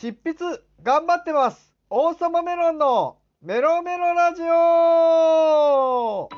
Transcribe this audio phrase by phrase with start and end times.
[0.00, 1.74] 執筆頑張ってます。
[1.90, 6.30] 王様メロンのメロメロラジオ。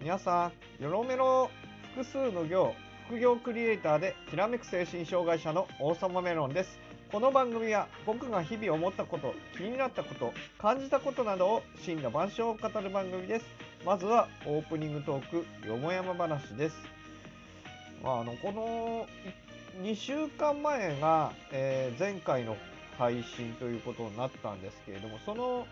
[0.00, 0.50] 皆さ
[0.80, 1.48] んよろメロ
[1.94, 2.74] 複数の行
[3.06, 6.80] 副業クリエイターできらめく精神障害者の王様メロンです。
[7.12, 13.67] この番組は僕が日々思ったこと気になったこと感じたことなどを真羅万象を語る番組です。
[13.84, 16.76] まずはオープニングトークよもやま話です。
[18.02, 19.06] まああのこの
[19.82, 22.56] 2週間前が、えー前回の
[22.98, 25.66] 配信ということになったんですけれどもその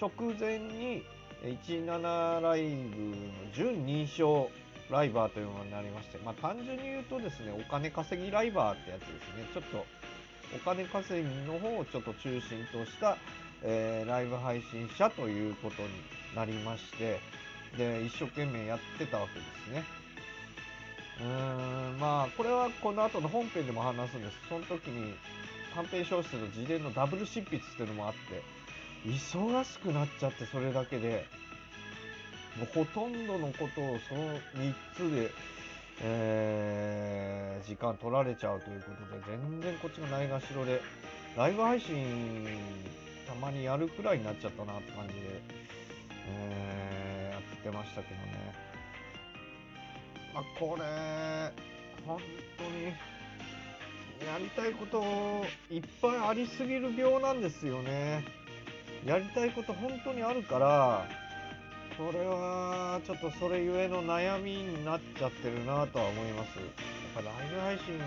[0.00, 1.02] 直前に
[1.42, 3.16] 17ライブの
[3.52, 4.48] 準認証
[4.88, 9.46] ライバーというものになりまして、まあ、単純に言うとですねお金稼ぎライバーってやつですね。
[9.52, 9.84] ちょっと
[10.54, 13.16] お金稼ぎの方をちょっと中心とした、
[13.62, 15.88] えーライブ配信者ということに
[16.34, 17.20] なりまして
[17.76, 19.84] で一生懸命やってたわけですね。
[21.20, 24.38] うーんまあこれはこの後の本編でも話すんです。
[24.48, 25.14] その時に
[25.74, 28.42] 短編小説の自伝のダブル執筆っていうのもあって
[29.08, 31.26] 忙しくなっちゃってそれだけで
[32.58, 35.30] もうほとんどのことをその3つで、
[36.02, 40.80] えー時間取られちゃうということで全然こっちがないがしろで
[41.36, 42.46] ライブ配信
[43.30, 45.20] たまにやるくらいになっちゃったなって感じで、
[46.26, 48.54] えーやってましたけどね。
[50.34, 50.84] まあこれ
[52.06, 52.18] 本
[52.58, 52.92] 当にや
[54.38, 58.24] りたいこといっぱいありすぎる病なんですよね。
[59.06, 61.06] やりたいこと本当にあるから
[61.96, 66.58] これはちょっとそれゆえの悩みになっちゃってるなとは思います。
[66.58, 66.64] や
[67.20, 67.98] っぱライブ配信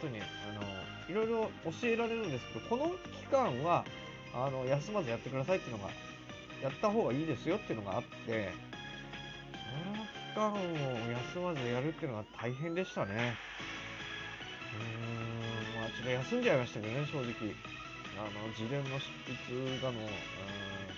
[0.00, 0.62] 当にあの
[1.08, 3.84] いろいろ教えられるんですけどこの期間は
[4.34, 5.90] あの休まずやってくださいっていうのが
[6.62, 8.52] やった方がいいですよっていうのがあって
[9.54, 10.56] その期間を
[11.34, 13.34] 休まずやるっていうのが大変でしたね。
[14.74, 17.54] うーんまあちょっと休んじゃいましたけどね正直。
[18.18, 19.06] あの自伝の執
[19.46, 20.08] 筆だの、うん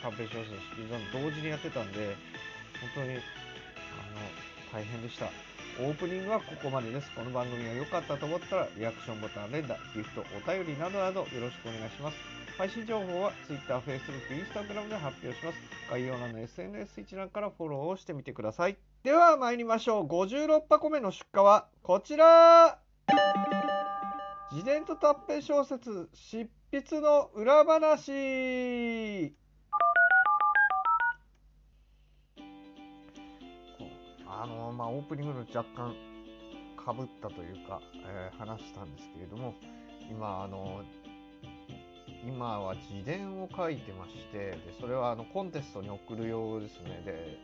[0.00, 2.16] 短編小説の執筆だの同時にやってたんで
[2.96, 3.20] 本当にあの
[4.72, 5.26] 大変でした。
[5.80, 7.10] オープニングはここまでです。
[7.16, 12.16] この番組が良かったと思ったらリアクションボタン連打ギフトお便りなどなどよろしくお願いします。
[12.58, 15.58] 配信情報は Twitter、Facebook、Instagram で発表します。
[15.90, 18.76] 概要欄の SNS 一覧からフォローをしてみてください。
[19.02, 20.06] では参りましょう。
[20.06, 22.78] 56箱目の出荷はこちら。
[24.52, 29.34] 自伝と短編小説執筆の裏話。
[34.42, 35.94] あのまあオープニングの若干
[36.82, 39.54] かぶったというか、えー話したんですけれども
[40.10, 40.80] 今あの
[42.26, 47.02] 今は自伝を書いてましてでそれはあのコンテストに送るようですね。
[47.04, 47.38] で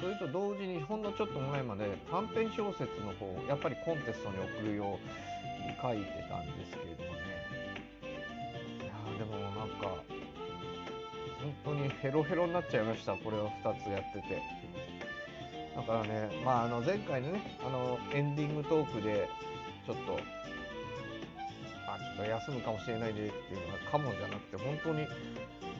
[0.00, 7.20] それと同時にほんのちょっと前まで短編小説の方やっぱりコンテストに送るように書いてたんですけれどもね。
[8.82, 10.02] いやでもなんか
[11.40, 13.14] 本当にヘロヘロになっちゃいました。
[13.14, 14.59] これを2つやってて。
[15.76, 19.28] だからねまああの前回のねあのエンディングトークで
[19.86, 20.18] ちょっと
[21.88, 25.06] あちょっと休むかもしれないでっていうのがかもじゃなくて本当に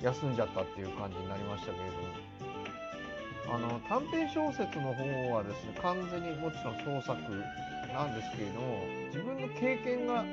[0.03, 2.41] 休んじゃったっていう感じになりましたけれども。
[3.53, 5.03] あの短編小説の方
[5.34, 7.21] はですね完全にもちろん創作
[7.93, 10.25] なんですけれども自分の経験が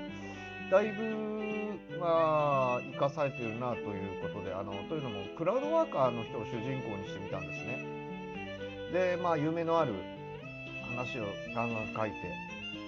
[0.69, 7.96] だいぶまあ生かされてるなということであのというのもクラウドワーカーの人を主人公にしてみたんですね。
[8.91, 9.93] でまあ夢のある
[10.89, 12.47] 話をガンガン書いて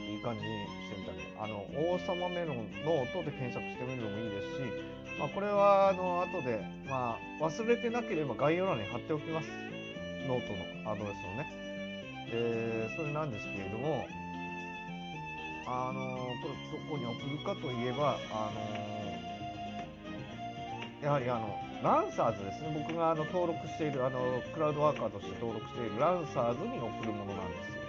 [0.10, 9.48] いい感じにしてみたんであの王様メロンの音で検索してみるのもいいですし、まあ、これはあの後で、まあ、忘れてなければ概要欄に貼っておきます。
[10.28, 10.54] ノート
[10.86, 11.70] のアドレスをね。
[12.32, 14.06] でそれなんですけれども
[15.66, 19.09] あのこれどこに送るかといえばあの
[21.02, 22.86] やはりあのランサーズですね。
[22.88, 24.20] 僕があの登録しているあの
[24.54, 27.80] クラウドワーカーとして登録しているランサーズに送るものなんですよ。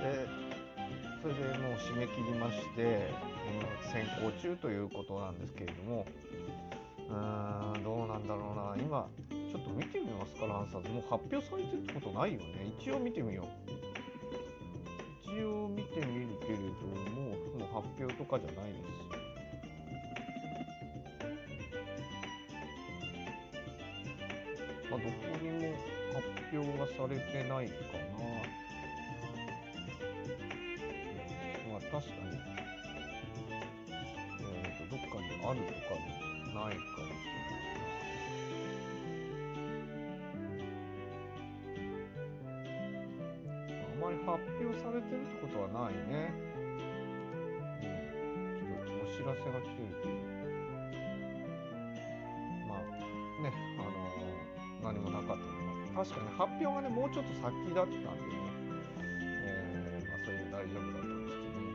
[0.00, 0.46] で
[1.22, 3.10] それでもう締め切りまして
[3.52, 6.06] 今先行中ということなんですけれども。
[7.08, 8.82] うーんどうなんだろうな。
[8.82, 10.88] 今ちょっと見てみますかランサーズ。
[10.88, 12.72] もう発表されてるってことないよね。
[12.80, 13.46] 一応見てみよう。
[15.22, 16.64] 一応見てみるけれど
[17.14, 18.95] ももう発表とかじゃないです。
[26.96, 28.16] されてないかな。
[31.70, 32.40] まあ、確かに、
[34.40, 35.90] えっ、ー、と、どっかにあるとか
[36.54, 37.56] ないかもしれない。
[43.68, 46.32] あまり発表されてるってことはないね。
[47.82, 47.92] うん、
[48.56, 50.14] ちょっとお知らせが来てるけど。
[52.66, 52.78] まあ
[53.42, 53.52] ね、
[55.96, 58.12] 確かに発表がね、もうちょっと先だったんでね、
[59.32, 61.72] えー、まあ、それで大丈夫だったんですけどね。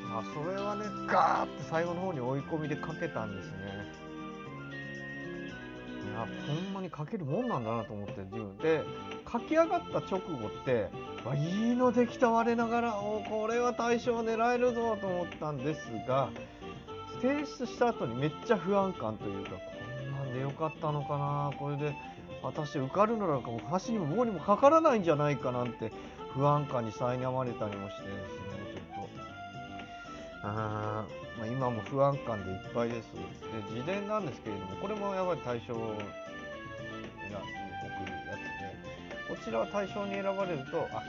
[0.00, 3.92] え、まあ、それはね、ガーって最後の方に追い込みでかけたんですね。
[6.02, 8.82] いやほんまに書けるもんなんだなと思って自分で
[9.30, 10.88] 書き上がった直後って
[11.24, 16.28] わいいのできた我ながらおこれは対象狙えるぞと思ったんですが
[17.20, 19.52] 提出した後にめっちゃ不安感というか
[20.32, 21.94] でよかったのかなこれで
[22.42, 25.92] 私受かるのなんかも橋にも棒にもかからないんじゃないかなんて
[26.34, 31.06] 不安感に苛まれたりもしてですねちょっとあ
[31.38, 33.06] まあ、今も不安感でいっぱいです。
[33.14, 33.20] で、
[33.74, 36.02] 自伝なんですけれども、これもやっぱり対象に送る
[37.32, 37.40] や
[38.36, 38.42] つ
[39.28, 41.02] で、こちらは対象に選ばれると、あ、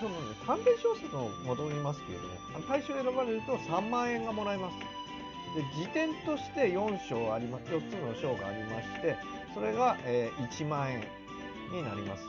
[0.00, 2.34] そのね、短編小説も戻りますけれども、
[2.66, 4.76] 対象選ばれると3万円がもらえます。
[5.54, 9.16] で、辞典として4章あります、4つの章がありまして、
[9.54, 11.00] それが、えー、1万円
[11.72, 12.24] になります。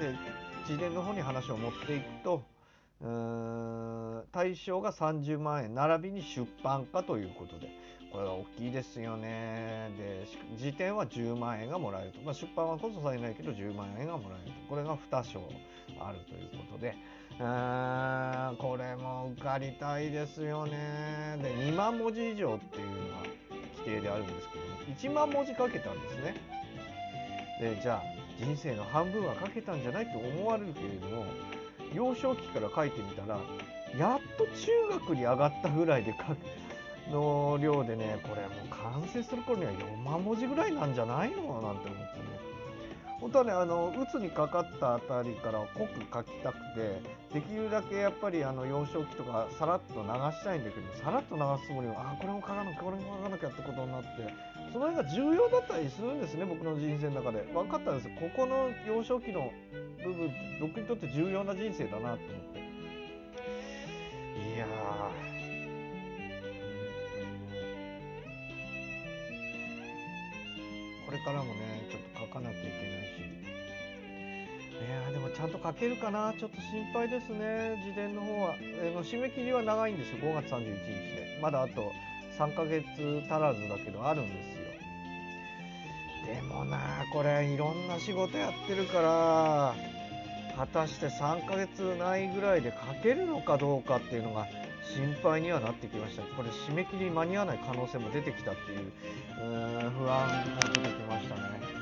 [0.00, 0.14] で、
[0.68, 2.42] 自伝の方に話を持っていくと、
[4.32, 7.68] 対象が30万円並びに出版化ということで
[8.12, 9.90] これは大きいですよね。
[9.96, 10.26] で
[10.58, 14.68] 時点は10万円がもらえると、まあ、出版はこそされないけど10万円がもらえると。
[14.68, 15.40] これが2章。
[16.08, 16.94] あるということで。
[17.38, 21.38] これも受かりたいですよね。
[21.42, 23.22] で2万文字以上っていうのが
[23.78, 24.72] 規定であるんですけども。
[24.96, 26.34] 1万文字書けたんですね。
[27.60, 28.02] でじゃあ
[28.38, 31.24] 人生の半分は書けたんじゃないと思われるけれども
[31.94, 33.38] 幼少期から書いてみたら
[33.96, 36.38] やっと中学に上がったぐらいで書く
[37.10, 41.36] の量でねこれもう完成する頃には4万文字ぐらいなんじゃないの？
[41.62, 42.51] なんて思ってね。
[43.22, 47.00] 本当はねあの鬱にかかったあたりから濃く書きたくて
[47.32, 54.08] できるだけやっぱりあの幼少期とかさらっと流したいんだけどさらっと流すつもりはあこれも書かなきゃこれも書かなきゃってことになって
[54.72, 57.46] その辺が重要だったりするんですね僕の人生の中で。
[57.54, 59.52] 分かったんですここの幼少期の
[60.02, 62.58] 部分って僕にとって重要な人生だなと思って。
[64.56, 64.66] いや
[71.06, 76.32] これからもねゃんと書けるかな？
[76.38, 77.82] ちょっと心配ですね。
[77.84, 80.18] 自伝の方は、えー、締め切りは長いんですよ。
[80.18, 81.38] 5月31日で。
[81.42, 81.92] まだあと
[82.38, 82.84] 3ヶ月
[83.28, 84.62] 足らずだけどあるんですよ。
[86.34, 86.78] でもな
[87.12, 89.74] これいろんな仕事やってるから
[90.56, 94.46] 果たして3ヶ月ないぐらいで書けるのかどうかっていうのが
[94.94, 96.22] 心配にはなってきました。
[96.22, 101.81] これ締め切り間に合わない可能性も出てきたっていうう不安も出てきましたね。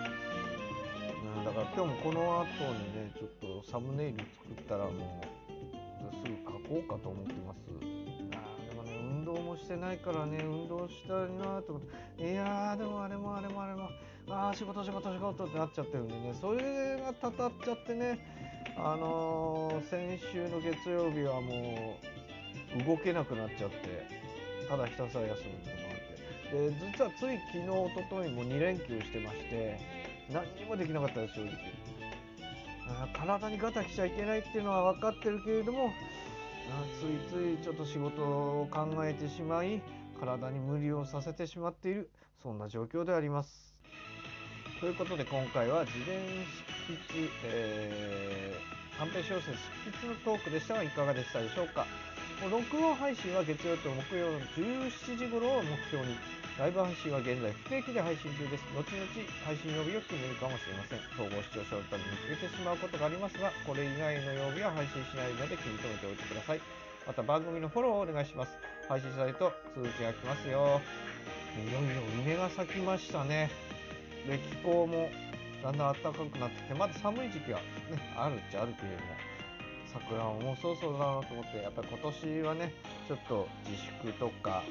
[1.51, 7.59] だから今日もこの後にねちょっとサムネイル作ったらもうすぐ書こうかと思ってます。
[8.39, 11.83] あでもね運動もしてないからね運動したいなと思っ
[12.19, 12.31] て。
[12.31, 13.89] いやーでもあれもあれもあれも。
[14.29, 18.25] ああ仕事仕事仕事ってなっちゃってるんでねそれがたたっちゃってね
[18.77, 21.99] あのー、先週の月曜日はも
[22.79, 24.07] う動けなくなっちゃって
[24.69, 26.11] ただひたすら休むとがあって。
[26.51, 29.79] で実はつい昨日おとといも2連休してまして
[30.33, 31.53] 何にもできなかったです正直。
[33.13, 35.93] 体にガタきちゃいけないっていうのは分かってるけれども
[37.01, 39.81] ついついちょっと仕事を考えてしまい
[40.19, 42.11] 体に無理をさせてしまっている
[42.43, 43.75] そんな状況であります。
[44.81, 46.17] ということで今回は事前
[46.87, 49.51] 執筆、えー、短編小説
[49.85, 51.87] 執筆のトークでしたがいかがでしたでしょうか？
[52.51, 56.17] 録音配信は月曜と木曜の17時頃を目標に
[56.59, 58.65] ライブ配信は現在不定期で配信中です。
[58.77, 59.09] 後々
[59.45, 61.01] 配信曜日を決めるかもしれません。
[61.17, 66.61] 統合視聴者のために見つけてしまうことがありますが、これ以外の曜日は配信しないので気に留めておいてください。
[67.07, 68.53] また番組のフォローをお願いします。
[68.89, 70.81] 配信されると通知が来ますよ。
[71.57, 73.51] いよいよ梅が咲きましたね。
[74.29, 75.09] で気候も
[75.63, 77.65] だんだん暖かくなってきてまだ寒い時期は、ね、
[78.17, 79.30] あるっちゃあるけれども
[79.93, 82.73] 桜もうそろそろだなと思ってやっぱり今年はね
[83.09, 84.63] ちょっと自粛とか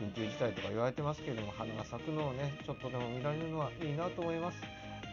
[0.00, 4.58] 緊急事態とか言われてますけれども花が咲くのをねちょっとでも見られるのはいいなと思います。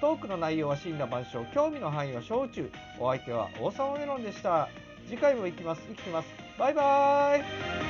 [0.01, 2.69] トークの内容は死んだ万象興味の範囲は小中
[2.99, 4.69] お相手は王様メロンでした。
[5.07, 5.81] 次回も行きます。
[5.87, 6.27] 生きてます。
[6.59, 7.84] バイバーイ。